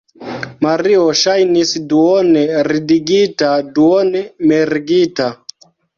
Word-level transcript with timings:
Mario 0.65 1.01
ŝajnis 1.23 1.73
duone 1.91 2.43
ridigita, 2.69 3.53
duone 3.77 4.23
mirigita. 4.53 5.29